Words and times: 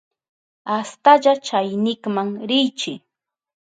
Astalla 0.75 1.33
chaynikman 1.45 2.29
riychi. 2.49 2.93